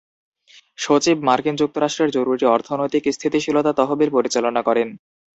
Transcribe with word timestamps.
সচিব 0.77 1.17
মার্কিন 1.27 1.55
যুক্তরাষ্ট্রের 1.57 2.13
জরুরী 2.15 2.45
অর্থনৈতিক 2.47 3.03
স্থিতিশীলতা 3.09 3.71
তহবিল 3.79 4.09
পরিচালনা 4.13 4.61
করেন। 4.67 4.87